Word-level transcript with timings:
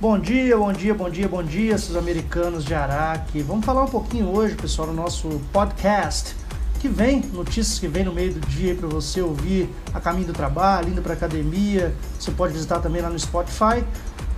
Bom 0.00 0.18
dia, 0.18 0.56
bom 0.56 0.72
dia, 0.72 0.94
bom 0.94 1.10
dia, 1.10 1.28
bom 1.28 1.42
dia, 1.42 1.76
seus 1.76 1.94
americanos 1.94 2.64
de 2.64 2.72
Araque. 2.72 3.42
Vamos 3.42 3.66
falar 3.66 3.82
um 3.82 3.88
pouquinho 3.88 4.34
hoje, 4.34 4.54
pessoal, 4.54 4.88
no 4.88 4.94
nosso 4.94 5.28
podcast 5.52 6.34
que 6.78 6.88
vem, 6.88 7.20
notícias 7.34 7.78
que 7.78 7.86
vem 7.86 8.04
no 8.04 8.10
meio 8.14 8.32
do 8.32 8.40
dia 8.48 8.74
para 8.74 8.88
você 8.88 9.20
ouvir 9.20 9.68
a 9.92 10.00
caminho 10.00 10.28
do 10.28 10.32
trabalho, 10.32 10.88
indo 10.88 11.02
para 11.02 11.12
academia. 11.12 11.94
Você 12.18 12.30
pode 12.30 12.54
visitar 12.54 12.78
também 12.78 13.02
lá 13.02 13.10
no 13.10 13.18
Spotify, 13.18 13.84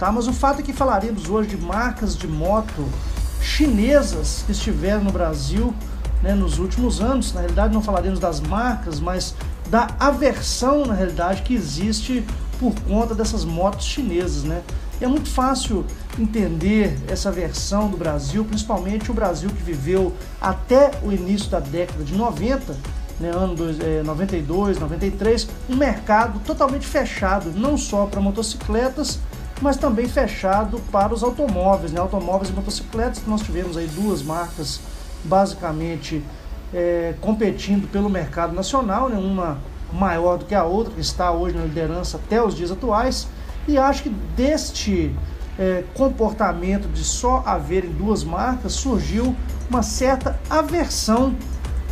tá? 0.01 0.11
Mas 0.11 0.27
o 0.27 0.33
fato 0.33 0.59
é 0.59 0.63
que 0.65 0.73
falaremos 0.73 1.31
hoje 1.31 1.51
de 1.51 1.57
marcas 1.57 2.17
de 2.17 2.27
moto 2.27 2.85
chinesas 3.41 4.43
que 4.45 4.51
estiveram 4.51 5.05
no 5.05 5.13
Brasil 5.13 5.73
né, 6.25 6.35
nos 6.35 6.59
últimos 6.59 7.01
anos. 7.01 7.33
Na 7.33 7.41
realidade, 7.43 7.73
não 7.73 7.83
falaremos 7.83 8.19
das 8.19 8.41
marcas, 8.41 8.99
mas 8.99 9.37
da 9.71 9.87
aversão, 10.01 10.85
na 10.87 10.95
realidade, 10.95 11.43
que 11.43 11.55
existe 11.55 12.25
por 12.59 12.75
conta 12.81 13.15
dessas 13.15 13.45
motos 13.45 13.87
chinesas, 13.87 14.43
né? 14.43 14.61
É 15.05 15.09
muito 15.09 15.31
fácil 15.31 15.85
entender 16.19 16.97
essa 17.09 17.31
versão 17.31 17.89
do 17.89 17.97
Brasil, 17.97 18.45
principalmente 18.45 19.11
o 19.11 19.15
Brasil 19.15 19.51
que 19.51 19.63
viveu 19.63 20.15
até 20.41 20.91
o 21.03 21.11
início 21.11 21.51
da 21.51 21.61
década 21.61 22.05
de 22.05 22.15
90, 22.15 22.77
né, 23.21 23.31
ano 23.31 23.55
dois, 23.55 23.81
é, 23.81 24.03
92, 24.03 24.79
93, 24.79 25.49
um 25.69 25.77
mercado 25.77 26.41
totalmente 26.41 26.87
fechado, 26.87 27.53
não 27.55 27.77
só 27.77 28.07
para 28.07 28.21
motocicletas, 28.21 29.19
mas 29.61 29.77
também 29.77 30.09
fechado 30.09 30.81
para 30.91 31.15
os 31.15 31.23
automóveis, 31.23 31.93
né, 31.93 32.01
automóveis 32.01 32.51
e 32.51 32.53
motocicletas. 32.53 33.23
Nós 33.27 33.43
tivemos 33.43 33.77
aí 33.77 33.87
duas 33.87 34.23
marcas 34.23 34.81
basicamente 35.25 36.23
é, 36.75 37.15
competindo 37.21 37.89
pelo 37.91 38.11
mercado 38.11 38.53
nacional, 38.55 39.09
né, 39.09 39.17
uma 39.17 39.59
maior 39.93 40.39
do 40.39 40.47
que 40.47 40.55
a 40.55 40.65
outra, 40.65 40.93
que 40.93 41.01
está 41.01 41.31
hoje 41.31 41.57
na 41.57 41.65
liderança 41.65 42.17
até 42.17 42.43
os 42.43 42.55
dias 42.55 42.71
atuais. 42.71 43.29
E 43.67 43.79
acho 43.79 44.05
que 44.05 44.09
deste 44.09 45.15
é, 45.59 45.85
comportamento 45.95 46.89
de 46.89 47.05
só 47.05 47.43
haverem 47.47 47.91
duas 47.91 48.25
marcas 48.25 48.73
surgiu 48.73 49.37
uma 49.69 49.83
certa 49.83 50.39
aversão 50.51 51.35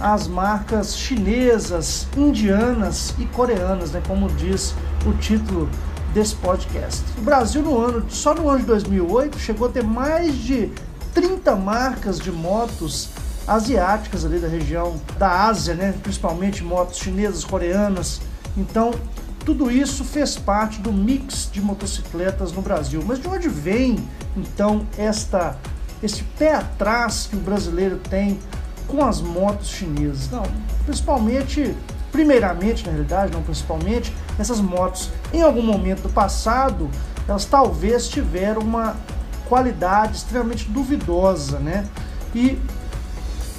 às 0.01 0.27
marcas 0.27 0.97
chinesas, 0.97 2.09
indianas 2.17 3.15
e 3.19 3.27
coreanas, 3.27 3.93
né, 3.93 4.03
como 4.07 4.29
diz 4.31 4.75
o 5.07 5.13
título 5.19 5.69
desse 6.15 6.35
podcast. 6.37 7.05
O 7.19 7.21
Brasil 7.21 7.63
no 7.63 7.79
ano, 7.79 8.05
só 8.09 8.35
no 8.35 8.49
ano 8.49 8.61
de 8.61 8.67
2008 8.67 9.39
chegou 9.39 9.69
a 9.69 9.71
ter 9.71 9.85
mais 9.85 10.35
de 10.37 10.73
30 11.15 11.55
marcas 11.57 12.19
de 12.19 12.33
motos 12.33 13.11
asiáticas 13.47 14.25
ali 14.25 14.39
da 14.39 14.49
região 14.49 14.99
da 15.19 15.47
Ásia, 15.47 15.75
né, 15.75 15.95
principalmente 16.03 16.65
motos 16.65 16.99
chinesas, 16.99 17.45
coreanas. 17.45 18.21
Então, 18.57 18.93
tudo 19.51 19.69
isso 19.69 20.05
fez 20.05 20.37
parte 20.37 20.79
do 20.81 20.93
mix 20.93 21.51
de 21.53 21.61
motocicletas 21.61 22.53
no 22.53 22.63
Brasil. 22.63 23.03
Mas 23.05 23.19
de 23.19 23.27
onde 23.27 23.49
vem 23.49 23.99
então 24.37 24.87
esta 24.97 25.59
esse 26.01 26.23
pé 26.39 26.55
atrás 26.55 27.27
que 27.29 27.35
o 27.35 27.41
brasileiro 27.41 27.97
tem 28.09 28.39
com 28.87 29.05
as 29.05 29.21
motos 29.21 29.69
chinesas? 29.69 30.31
Não, 30.31 30.45
principalmente, 30.85 31.75
primeiramente, 32.13 32.87
na 32.87 32.93
realidade, 32.93 33.33
não 33.33 33.43
principalmente, 33.43 34.15
essas 34.39 34.61
motos 34.61 35.11
em 35.33 35.43
algum 35.43 35.63
momento 35.63 36.03
do 36.03 36.09
passado, 36.11 36.89
elas 37.27 37.45
talvez 37.45 38.07
tiveram 38.07 38.63
uma 38.63 38.95
qualidade 39.49 40.19
extremamente 40.19 40.71
duvidosa, 40.71 41.59
né? 41.59 41.89
E 42.33 42.57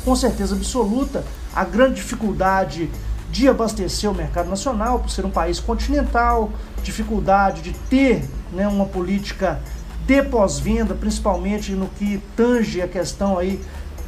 com 0.06 0.16
certeza 0.16 0.56
absoluta, 0.56 1.26
a 1.54 1.66
grande 1.66 1.96
dificuldade 1.96 2.90
de 3.32 3.48
abastecer 3.48 4.12
o 4.12 4.14
mercado 4.14 4.50
nacional, 4.50 5.00
por 5.00 5.10
ser 5.10 5.26
um 5.26 5.32
país 5.32 5.60
continental, 5.60 6.52
dificuldade 6.84 7.62
de 7.62 7.72
ter 7.72 8.28
né, 8.52 8.68
uma 8.68 8.86
política 8.86 9.62
de 10.06 10.22
pós-venda, 10.24 10.94
principalmente 10.94 11.72
no 11.72 11.88
que 11.88 12.22
tange 12.36 12.82
a 12.82 12.88
questão 12.88 13.38
aí 13.38 13.62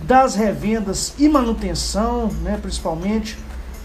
das 0.03 0.35
revendas 0.35 1.13
e 1.17 1.30
manutenção, 1.30 2.27
né, 2.41 2.59
principalmente, 2.61 3.38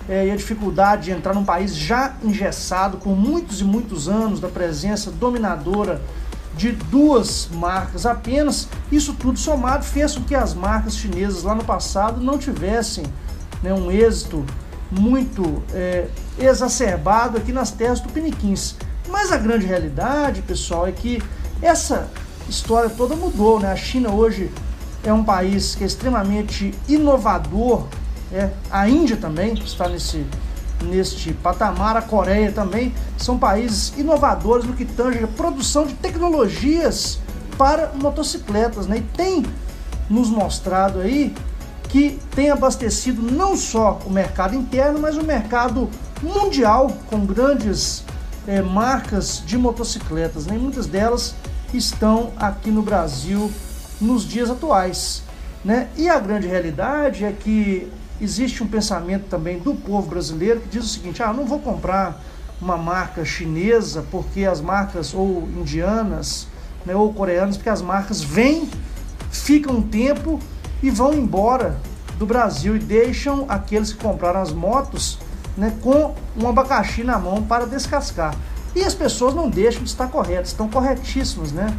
é, 0.08 0.27
e 0.27 0.30
a 0.30 0.36
dificuldade 0.36 1.05
de 1.05 1.11
entrar 1.13 1.35
num 1.35 1.45
país 1.45 1.77
já 1.77 2.17
engessado, 2.23 2.96
com 2.96 3.11
muitos 3.11 3.61
e 3.61 3.64
muitos 3.64 4.08
anos 4.08 4.40
da 4.40 4.48
presença 4.48 5.11
dominadora 5.11 6.01
de 6.57 6.73
duas 6.73 7.48
marcas 7.52 8.05
apenas, 8.05 8.68
isso 8.90 9.14
tudo 9.14 9.39
somado 9.39 9.84
fez 9.84 10.17
com 10.17 10.24
que 10.24 10.34
as 10.34 10.55
marcas 10.55 10.96
chinesas 10.96 11.45
lá 11.45 11.55
no 11.55 11.63
passado 11.63 12.20
não 12.20 12.36
tivessem 12.36 13.05
né, 13.63 13.73
um 13.73 13.92
êxito 13.92 14.45
muito 14.91 15.63
é, 15.73 16.09
exacerbado 16.39 17.39
aqui 17.39 17.53
nas 17.53 17.71
terras 17.71 18.01
tupiniquins. 18.01 18.77
Mas 19.09 19.33
a 19.33 19.37
grande 19.37 19.67
realidade, 19.67 20.43
pessoal, 20.43 20.87
é 20.87 20.93
que 20.93 21.23
essa 21.61 22.09
história 22.49 22.89
toda 22.91 23.17
mudou, 23.17 23.59
né? 23.61 23.73
A 23.73 23.77
China 23.77 24.11
hoje 24.11 24.51
é 25.03 25.13
um 25.13 25.25
país 25.25 25.75
que 25.75 25.85
é 25.85 25.87
extremamente 25.87 26.75
inovador, 26.89 27.87
é, 28.33 28.51
a 28.71 28.89
Índia 28.89 29.17
também 29.17 29.55
está 29.55 29.89
nesse, 29.89 30.27
neste 30.83 31.33
patamar, 31.33 31.97
a 31.97 32.03
Coreia 32.03 32.53
também, 32.53 32.95
são 33.17 33.39
países 33.39 33.95
inovadores 33.97 34.67
no 34.67 34.75
que 34.75 34.85
tange 34.85 35.23
a 35.25 35.27
produção 35.27 35.87
de 35.87 35.95
tecnologias 35.95 37.19
para 37.57 37.93
motocicletas, 37.95 38.87
né? 38.87 38.99
E 38.99 39.03
tem 39.03 39.45
nos 40.11 40.29
mostrado 40.29 41.01
aí 41.01 41.35
que 41.89 42.19
tem 42.35 42.51
abastecido 42.51 43.23
não 43.23 43.57
só 43.57 43.99
o 44.05 44.11
mercado 44.11 44.55
interno, 44.55 44.99
mas 45.01 45.17
o 45.17 45.25
mercado 45.25 45.89
mundial 46.23 46.97
com 47.09 47.25
grandes 47.25 48.05
é, 48.47 48.61
marcas 48.61 49.43
de 49.45 49.57
motocicletas. 49.57 50.47
Né? 50.47 50.59
Muitas 50.59 50.87
delas 50.87 51.35
estão 51.73 52.33
aqui 52.37 52.71
no 52.71 52.83
Brasil 52.83 53.51
nos 54.01 54.25
dias 54.25 54.51
atuais. 54.51 55.23
Né? 55.65 55.89
E 55.97 56.09
a 56.09 56.19
grande 56.19 56.47
realidade 56.47 57.25
é 57.25 57.33
que 57.33 57.91
existe 58.20 58.63
um 58.63 58.67
pensamento 58.67 59.25
também 59.29 59.59
do 59.59 59.75
povo 59.75 60.09
brasileiro 60.09 60.61
que 60.61 60.69
diz 60.69 60.85
o 60.85 60.89
seguinte: 60.89 61.23
ah, 61.23 61.33
não 61.33 61.45
vou 61.45 61.59
comprar 61.59 62.23
uma 62.61 62.77
marca 62.77 63.25
chinesa 63.25 64.05
porque 64.11 64.45
as 64.45 64.61
marcas 64.61 65.15
ou 65.15 65.49
indianas 65.57 66.47
né, 66.85 66.95
ou 66.95 67.13
coreanas, 67.13 67.57
porque 67.57 67.69
as 67.69 67.83
marcas 67.83 68.23
vêm, 68.23 68.69
ficam 69.31 69.77
um 69.77 69.83
tempo 69.83 70.41
e 70.83 70.90
vão 70.90 71.12
embora 71.12 71.77
do 72.18 72.27
Brasil 72.27 72.77
e 72.77 72.78
deixam 72.78 73.46
aqueles 73.48 73.92
que 73.92 74.02
compraram 74.02 74.40
as 74.40 74.52
motos 74.52 75.18
né, 75.56 75.77
com 75.83 76.14
um 76.36 76.48
abacaxi 76.48 77.02
na 77.02 77.18
mão 77.18 77.42
para 77.42 77.66
descascar. 77.66 78.34
E 78.74 78.84
as 78.84 78.94
pessoas 78.94 79.34
não 79.34 79.48
deixam 79.48 79.83
de 79.83 79.89
estar 79.89 80.08
corretas, 80.08 80.48
estão 80.48 80.68
corretíssimas, 80.68 81.52
né? 81.52 81.77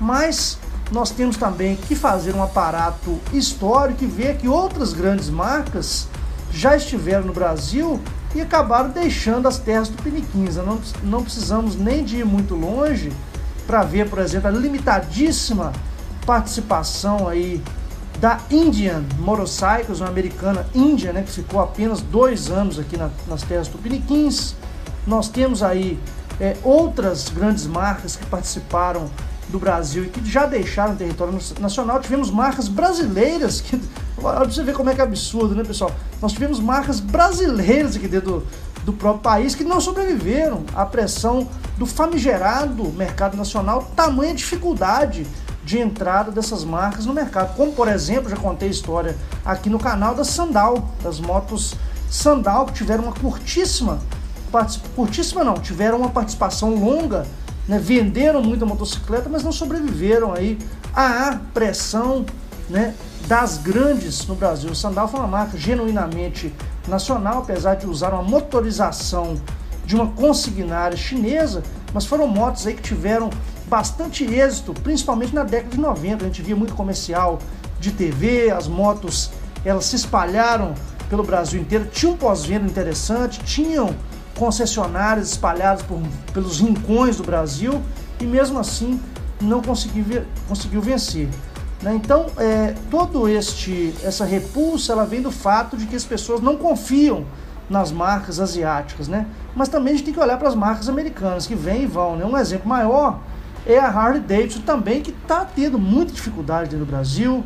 Mas 0.00 0.58
nós 0.90 1.10
temos 1.10 1.36
também 1.36 1.76
que 1.76 1.94
fazer 1.94 2.34
um 2.34 2.42
aparato 2.42 3.18
histórico 3.32 4.04
e 4.04 4.06
ver 4.06 4.36
que 4.36 4.48
outras 4.48 4.92
grandes 4.92 5.30
marcas 5.30 6.08
já 6.52 6.76
estiveram 6.76 7.24
no 7.24 7.32
Brasil 7.32 7.98
e 8.34 8.40
acabaram 8.40 8.90
deixando 8.90 9.48
as 9.48 9.58
terras 9.58 9.88
do 9.88 10.02
Piniquins. 10.02 10.56
Não, 10.56 10.80
não 11.02 11.22
precisamos 11.22 11.76
nem 11.76 12.04
de 12.04 12.18
ir 12.18 12.26
muito 12.26 12.54
longe 12.54 13.12
para 13.66 13.82
ver, 13.82 14.10
por 14.10 14.18
exemplo, 14.18 14.48
a 14.48 14.50
limitadíssima 14.50 15.72
participação 16.26 17.28
aí 17.28 17.62
da 18.22 18.38
Indian 18.52 19.02
Motorcycles, 19.18 19.98
uma 19.98 20.08
americana 20.08 20.64
índia, 20.72 21.12
né, 21.12 21.22
que 21.22 21.32
ficou 21.32 21.60
apenas 21.60 22.00
dois 22.00 22.52
anos 22.52 22.78
aqui 22.78 22.96
na, 22.96 23.10
nas 23.26 23.42
terras 23.42 23.66
tupiniquins. 23.66 24.54
Nós 25.04 25.28
temos 25.28 25.60
aí 25.60 25.98
é, 26.40 26.56
outras 26.62 27.28
grandes 27.30 27.66
marcas 27.66 28.14
que 28.14 28.24
participaram 28.26 29.10
do 29.48 29.58
Brasil 29.58 30.04
e 30.04 30.08
que 30.08 30.24
já 30.24 30.46
deixaram 30.46 30.94
o 30.94 30.96
território 30.96 31.36
nacional. 31.58 31.98
Tivemos 31.98 32.30
marcas 32.30 32.68
brasileiras 32.68 33.60
que. 33.60 33.80
Olha 34.22 34.48
você 34.48 34.62
ver 34.62 34.74
como 34.76 34.88
é 34.88 34.94
que 34.94 35.00
é 35.00 35.04
absurdo, 35.04 35.56
né, 35.56 35.64
pessoal? 35.64 35.90
Nós 36.20 36.32
tivemos 36.32 36.60
marcas 36.60 37.00
brasileiras 37.00 37.96
aqui 37.96 38.06
dentro 38.06 38.30
do, 38.30 38.46
do 38.84 38.92
próprio 38.92 39.20
país 39.20 39.56
que 39.56 39.64
não 39.64 39.80
sobreviveram 39.80 40.62
à 40.76 40.86
pressão 40.86 41.48
do 41.76 41.86
famigerado 41.86 42.84
mercado 42.92 43.36
nacional, 43.36 43.90
tamanha 43.96 44.32
dificuldade 44.32 45.26
de 45.64 45.78
entrada 45.78 46.30
dessas 46.30 46.64
marcas 46.64 47.06
no 47.06 47.14
mercado. 47.14 47.54
Como, 47.56 47.72
por 47.72 47.88
exemplo, 47.88 48.28
já 48.28 48.36
contei 48.36 48.68
história 48.68 49.16
aqui 49.44 49.70
no 49.70 49.78
canal 49.78 50.14
da 50.14 50.24
Sandal, 50.24 50.88
das 51.02 51.20
motos 51.20 51.74
Sandal, 52.10 52.66
que 52.66 52.74
tiveram 52.74 53.04
uma 53.04 53.12
curtíssima, 53.12 54.00
curtíssima 54.94 55.42
não, 55.42 55.54
tiveram 55.54 55.98
uma 55.98 56.10
participação 56.10 56.74
longa, 56.74 57.26
né, 57.66 57.78
venderam 57.78 58.42
muita 58.42 58.66
motocicleta, 58.66 59.28
mas 59.28 59.42
não 59.42 59.52
sobreviveram 59.52 60.34
aí 60.34 60.58
à 60.94 61.38
pressão 61.54 62.26
né, 62.68 62.94
das 63.26 63.56
grandes 63.58 64.26
no 64.26 64.34
Brasil. 64.34 64.74
Sandal 64.74 65.08
foi 65.08 65.20
uma 65.20 65.28
marca 65.28 65.56
genuinamente 65.56 66.52
nacional, 66.86 67.38
apesar 67.38 67.76
de 67.76 67.86
usar 67.86 68.12
uma 68.12 68.22
motorização 68.22 69.40
de 69.86 69.94
uma 69.94 70.08
consignária 70.08 70.96
chinesa, 70.96 71.62
mas 71.94 72.04
foram 72.04 72.26
motos 72.26 72.66
aí 72.66 72.74
que 72.74 72.82
tiveram 72.82 73.30
bastante 73.72 74.22
êxito, 74.22 74.74
principalmente 74.74 75.34
na 75.34 75.44
década 75.44 75.70
de 75.70 75.80
90. 75.80 76.22
A 76.22 76.28
gente 76.28 76.42
via 76.42 76.54
muito 76.54 76.74
comercial 76.74 77.38
de 77.80 77.90
TV, 77.90 78.50
as 78.50 78.68
motos 78.68 79.30
elas 79.64 79.86
se 79.86 79.96
espalharam 79.96 80.74
pelo 81.08 81.22
Brasil 81.22 81.58
inteiro, 81.58 81.86
tinham 81.86 82.12
um 82.12 82.16
pós-venda 82.18 82.66
interessante, 82.66 83.40
tinham 83.40 83.94
concessionárias 84.38 85.30
espalhadas 85.30 85.82
por, 85.82 85.98
pelos 86.34 86.60
rincões 86.60 87.16
do 87.16 87.24
Brasil 87.24 87.80
e 88.20 88.24
mesmo 88.24 88.58
assim 88.58 89.00
não 89.40 89.62
conseguiu, 89.62 90.04
conseguiu 90.46 90.82
vencer. 90.82 91.30
Né? 91.80 91.94
Então, 91.94 92.26
é, 92.36 92.74
todo 92.90 93.26
este 93.26 93.94
essa 94.04 94.26
repulsa 94.26 94.92
ela 94.92 95.06
vem 95.06 95.22
do 95.22 95.32
fato 95.32 95.78
de 95.78 95.86
que 95.86 95.96
as 95.96 96.04
pessoas 96.04 96.42
não 96.42 96.58
confiam 96.58 97.24
nas 97.70 97.90
marcas 97.90 98.38
asiáticas, 98.38 99.08
né? 99.08 99.26
Mas 99.56 99.68
também 99.68 99.94
a 99.94 99.96
gente 99.96 100.04
tem 100.04 100.14
que 100.14 100.20
olhar 100.20 100.36
para 100.36 100.48
as 100.48 100.54
marcas 100.54 100.90
americanas 100.90 101.46
que 101.46 101.54
vêm 101.54 101.84
e 101.84 101.86
vão, 101.86 102.16
né? 102.16 102.24
Um 102.26 102.36
exemplo 102.36 102.68
maior 102.68 103.18
é 103.66 103.78
a 103.78 103.88
Harley 103.88 104.20
Davidson 104.20 104.60
também 104.60 105.02
que 105.02 105.10
está 105.10 105.44
tendo 105.44 105.78
muita 105.78 106.12
dificuldade 106.12 106.76
do 106.76 106.84
Brasil, 106.84 107.44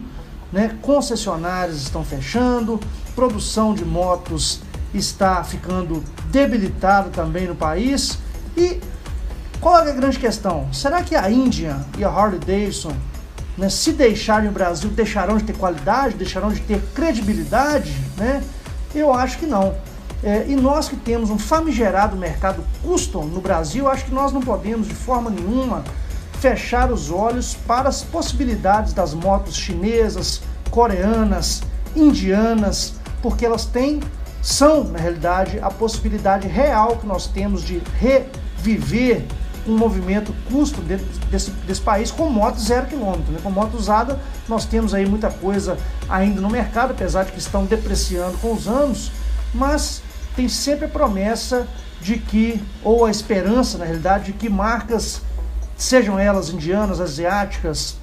né? 0.52 0.76
Concessionárias 0.80 1.76
estão 1.76 2.04
fechando, 2.04 2.80
produção 3.14 3.74
de 3.74 3.84
motos 3.84 4.60
está 4.94 5.42
ficando 5.44 6.02
debilitada 6.30 7.10
também 7.10 7.46
no 7.46 7.54
país 7.54 8.18
e 8.56 8.80
qual 9.60 9.78
é 9.78 9.90
a 9.90 9.94
grande 9.94 10.18
questão? 10.18 10.68
Será 10.72 11.02
que 11.02 11.14
a 11.14 11.30
Índia 11.30 11.76
e 11.98 12.04
a 12.04 12.08
Harley 12.08 12.38
Davidson 12.38 12.94
né, 13.56 13.68
se 13.68 13.92
deixarem 13.92 14.48
o 14.48 14.52
Brasil, 14.52 14.90
deixarão 14.90 15.38
de 15.38 15.44
ter 15.44 15.56
qualidade, 15.56 16.14
deixarão 16.14 16.52
de 16.52 16.60
ter 16.60 16.80
credibilidade, 16.94 17.96
né? 18.16 18.42
Eu 18.94 19.12
acho 19.12 19.38
que 19.38 19.46
não. 19.46 19.74
É, 20.22 20.46
e 20.48 20.56
nós 20.56 20.88
que 20.88 20.96
temos 20.96 21.30
um 21.30 21.38
famigerado 21.38 22.16
mercado 22.16 22.64
custom 22.82 23.24
no 23.24 23.40
Brasil, 23.40 23.88
acho 23.88 24.04
que 24.04 24.14
nós 24.14 24.32
não 24.32 24.40
podemos 24.40 24.88
de 24.88 24.94
forma 24.94 25.30
nenhuma 25.30 25.84
fechar 26.40 26.92
os 26.92 27.10
olhos 27.10 27.54
para 27.66 27.88
as 27.88 28.02
possibilidades 28.02 28.92
das 28.92 29.14
motos 29.14 29.56
chinesas, 29.56 30.42
coreanas, 30.70 31.62
indianas, 31.94 32.94
porque 33.22 33.46
elas 33.46 33.64
têm, 33.64 34.00
são 34.42 34.84
na 34.84 34.98
realidade 34.98 35.58
a 35.60 35.70
possibilidade 35.70 36.46
real 36.46 36.96
que 36.98 37.06
nós 37.06 37.26
temos 37.26 37.62
de 37.62 37.82
reviver 37.98 39.24
um 39.66 39.76
movimento 39.76 40.32
custo 40.50 40.80
desse, 40.80 41.50
desse 41.50 41.80
país 41.80 42.10
com 42.10 42.30
moto 42.30 42.60
zero 42.60 42.86
quilômetro. 42.86 43.32
Né? 43.32 43.40
Com 43.42 43.50
moto 43.50 43.76
usada, 43.76 44.20
nós 44.48 44.64
temos 44.64 44.94
aí 44.94 45.04
muita 45.04 45.28
coisa 45.28 45.76
ainda 46.08 46.40
no 46.40 46.48
mercado, 46.48 46.92
apesar 46.92 47.24
de 47.24 47.32
que 47.32 47.38
estão 47.38 47.64
depreciando 47.64 48.38
com 48.38 48.52
os 48.52 48.68
anos, 48.68 49.10
mas 49.52 50.02
tem 50.36 50.48
sempre 50.48 50.84
a 50.84 50.88
promessa 50.88 51.66
de 52.00 52.18
que, 52.18 52.62
ou 52.84 53.06
a 53.06 53.10
esperança, 53.10 53.78
na 53.78 53.84
realidade, 53.84 54.26
de 54.26 54.32
que 54.34 54.48
marcas, 54.48 55.22
sejam 55.76 56.18
elas 56.18 56.50
indianas, 56.50 57.00
asiáticas 57.00 57.96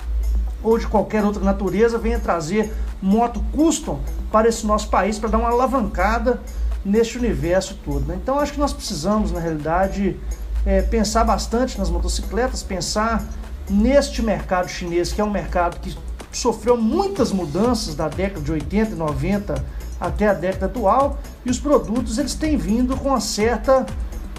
ou 0.64 0.78
de 0.78 0.88
qualquer 0.88 1.26
outra 1.26 1.44
natureza, 1.44 1.98
venha 1.98 2.20
trazer 2.20 2.74
moto 3.02 3.44
custom 3.52 4.00
para 4.32 4.48
esse 4.48 4.66
nosso 4.66 4.88
país, 4.90 5.20
para 5.20 5.30
dar 5.30 5.38
uma 5.38 5.50
alavancada 5.50 6.42
neste 6.86 7.18
universo 7.18 7.78
todo. 7.84 8.06
Né? 8.06 8.18
Então, 8.22 8.40
acho 8.40 8.54
que 8.54 8.60
nós 8.60 8.72
precisamos, 8.72 9.32
na 9.32 9.40
realidade, 9.40 10.18
é, 10.66 10.82
pensar 10.82 11.24
bastante 11.24 11.78
nas 11.78 11.90
motocicletas, 11.90 12.64
pensar 12.64 13.26
neste 13.70 14.22
mercado 14.22 14.70
chinês, 14.70 15.12
que 15.12 15.20
é 15.20 15.24
um 15.24 15.30
mercado 15.30 15.80
que 15.80 15.96
sofreu 16.32 16.78
muitas 16.78 17.32
mudanças 17.32 17.96
da 17.96 18.08
década 18.08 18.42
de 18.42 18.52
80 18.52 18.92
e 18.92 18.96
90 18.96 19.66
até 20.00 20.28
a 20.28 20.34
década 20.34 20.66
atual, 20.66 21.20
e 21.46 21.50
os 21.50 21.60
produtos 21.60 22.18
eles 22.18 22.34
têm 22.34 22.58
vindo 22.58 22.98
com 22.98 23.10
uma 23.10 23.22
certa 23.22 23.86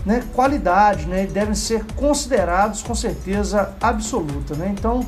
né, 0.05 0.23
qualidade, 0.35 1.07
né, 1.07 1.27
devem 1.27 1.55
ser 1.55 1.85
considerados 1.97 2.83
com 2.83 2.95
certeza 2.95 3.75
absoluta. 3.81 4.55
Né? 4.55 4.75
Então, 4.77 5.07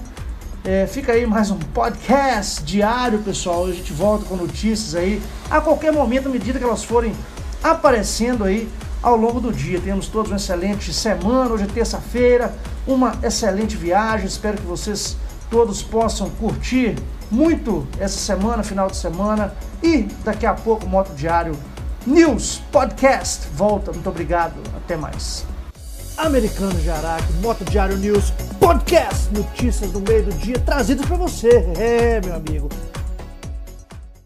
é, 0.65 0.87
fica 0.87 1.13
aí 1.13 1.27
mais 1.27 1.51
um 1.51 1.59
podcast 1.59 2.63
diário, 2.65 3.21
pessoal. 3.21 3.67
A 3.67 3.73
gente 3.73 3.93
volta 3.93 4.25
com 4.25 4.37
notícias 4.37 4.95
aí 4.95 5.23
a 5.51 5.61
qualquer 5.61 5.93
momento, 5.93 6.29
à 6.29 6.31
medida 6.31 6.59
que 6.59 6.65
elas 6.65 6.83
forem 6.83 7.13
aparecendo 7.63 8.45
aí 8.45 8.69
ao 9.03 9.17
longo 9.17 9.41
do 9.41 9.53
dia. 9.53 9.81
Temos 9.81 10.09
todos 10.09 10.31
uma 10.31 10.37
excelente 10.37 10.93
semana, 10.93 11.53
hoje 11.53 11.65
é 11.65 11.67
terça-feira, 11.67 12.53
uma 12.87 13.17
excelente 13.23 13.77
viagem. 13.77 14.27
Espero 14.27 14.57
que 14.57 14.67
vocês 14.67 15.17
todos 15.51 15.83
possam 15.83 16.31
curtir 16.31 16.97
muito 17.31 17.87
essa 18.01 18.19
semana, 18.19 18.63
final 18.63 18.89
de 18.89 18.97
semana. 18.97 19.55
E 19.83 20.09
daqui 20.25 20.47
a 20.47 20.55
pouco, 20.55 20.87
Moto 20.87 21.15
Diário 21.15 21.57
News 22.07 22.63
Podcast 22.71 23.49
volta. 23.55 23.93
Muito 23.93 24.09
obrigado. 24.09 24.55
Até 24.77 24.97
mais. 24.97 25.45
Americano 26.17 26.75
de 26.79 26.89
Araque, 26.89 27.33
Moto 27.43 27.65
Diário 27.65 27.97
News 27.97 28.33
Podcast. 28.61 29.29
Notícias 29.35 29.93
no 29.93 30.01
meio 30.01 30.25
do 30.25 30.33
dia 30.35 30.59
trazidas 30.61 31.05
para 31.05 31.17
você. 31.17 31.67
É, 31.77 32.21
meu 32.25 32.37
amigo. 32.37 32.69